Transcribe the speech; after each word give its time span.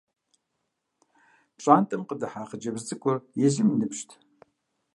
ПщIантIэм 1.57 2.01
къыдыхьа 2.07 2.43
хъыджэбз 2.49 2.81
цIыкIур 2.87 3.17
езым 3.45 3.67
и 3.73 3.75
ныбжьынт. 3.79 4.11